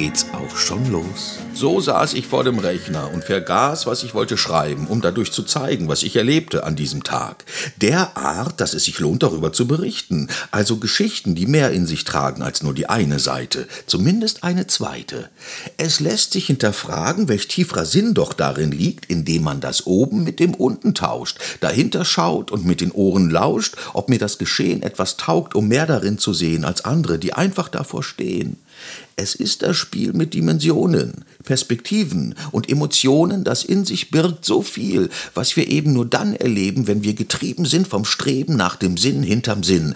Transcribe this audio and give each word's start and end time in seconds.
geht's 0.00 0.24
auch 0.32 0.56
schon 0.56 0.90
los. 0.90 1.40
So 1.52 1.78
saß 1.78 2.14
ich 2.14 2.26
vor 2.26 2.42
dem 2.42 2.58
Rechner 2.58 3.10
und 3.12 3.22
vergaß, 3.22 3.84
was 3.84 4.02
ich 4.02 4.14
wollte 4.14 4.38
schreiben, 4.38 4.86
um 4.86 5.02
dadurch 5.02 5.30
zu 5.30 5.42
zeigen, 5.42 5.88
was 5.88 6.02
ich 6.02 6.16
erlebte 6.16 6.64
an 6.64 6.74
diesem 6.74 7.02
Tag. 7.02 7.44
Derart, 7.82 8.62
dass 8.62 8.72
es 8.72 8.84
sich 8.84 8.98
lohnt, 8.98 9.22
darüber 9.22 9.52
zu 9.52 9.66
berichten. 9.66 10.28
Also 10.52 10.78
Geschichten, 10.78 11.34
die 11.34 11.44
mehr 11.44 11.70
in 11.72 11.86
sich 11.86 12.04
tragen 12.04 12.40
als 12.40 12.62
nur 12.62 12.72
die 12.72 12.88
eine 12.88 13.18
Seite, 13.18 13.68
zumindest 13.84 14.42
eine 14.42 14.66
zweite. 14.68 15.28
Es 15.76 16.00
lässt 16.00 16.32
sich 16.32 16.46
hinterfragen, 16.46 17.28
welch 17.28 17.48
tieferer 17.48 17.84
Sinn 17.84 18.14
doch 18.14 18.32
darin 18.32 18.72
liegt, 18.72 19.04
indem 19.10 19.42
man 19.42 19.60
das 19.60 19.84
oben 19.84 20.24
mit 20.24 20.40
dem 20.40 20.54
unten 20.54 20.94
tauscht, 20.94 21.36
dahinter 21.60 22.06
schaut 22.06 22.50
und 22.50 22.64
mit 22.64 22.80
den 22.80 22.92
Ohren 22.92 23.28
lauscht, 23.28 23.76
ob 23.92 24.08
mir 24.08 24.18
das 24.18 24.38
Geschehen 24.38 24.82
etwas 24.82 25.18
taugt, 25.18 25.54
um 25.54 25.68
mehr 25.68 25.84
darin 25.84 26.16
zu 26.16 26.32
sehen 26.32 26.64
als 26.64 26.86
andere, 26.86 27.18
die 27.18 27.34
einfach 27.34 27.68
davor 27.68 28.02
stehen. 28.02 28.56
Es 29.16 29.34
ist 29.34 29.62
das 29.62 29.76
Spiel 29.90 30.12
mit 30.12 30.34
Dimensionen, 30.34 31.24
Perspektiven 31.42 32.36
und 32.52 32.70
Emotionen, 32.70 33.42
das 33.42 33.64
in 33.64 33.84
sich 33.84 34.12
birgt 34.12 34.44
so 34.44 34.62
viel, 34.62 35.10
was 35.34 35.56
wir 35.56 35.66
eben 35.66 35.94
nur 35.94 36.06
dann 36.06 36.32
erleben, 36.36 36.86
wenn 36.86 37.02
wir 37.02 37.14
getrieben 37.14 37.64
sind 37.64 37.88
vom 37.88 38.04
Streben 38.04 38.54
nach 38.54 38.76
dem 38.76 38.96
Sinn 38.96 39.24
hinterm 39.24 39.64
Sinn, 39.64 39.94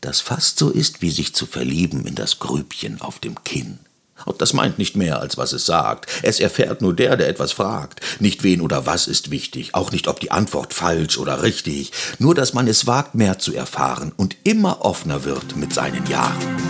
das 0.00 0.20
fast 0.20 0.60
so 0.60 0.70
ist, 0.70 1.02
wie 1.02 1.10
sich 1.10 1.34
zu 1.34 1.46
verlieben 1.46 2.06
in 2.06 2.14
das 2.14 2.38
Grübchen 2.38 3.00
auf 3.00 3.18
dem 3.18 3.42
Kinn. 3.42 3.80
Und 4.26 4.40
das 4.40 4.52
meint 4.52 4.78
nicht 4.78 4.94
mehr, 4.94 5.18
als 5.18 5.36
was 5.36 5.52
es 5.52 5.66
sagt. 5.66 6.08
Es 6.22 6.38
erfährt 6.38 6.80
nur 6.80 6.94
der, 6.94 7.16
der 7.16 7.28
etwas 7.28 7.50
fragt. 7.50 8.00
Nicht 8.20 8.44
wen 8.44 8.60
oder 8.60 8.86
was 8.86 9.08
ist 9.08 9.32
wichtig, 9.32 9.74
auch 9.74 9.90
nicht 9.90 10.06
ob 10.06 10.20
die 10.20 10.30
Antwort 10.30 10.72
falsch 10.72 11.18
oder 11.18 11.42
richtig, 11.42 11.90
nur 12.20 12.36
dass 12.36 12.54
man 12.54 12.68
es 12.68 12.86
wagt, 12.86 13.16
mehr 13.16 13.40
zu 13.40 13.52
erfahren 13.52 14.12
und 14.16 14.36
immer 14.44 14.84
offener 14.84 15.24
wird 15.24 15.56
mit 15.56 15.74
seinen 15.74 16.06
Jahren. 16.06 16.61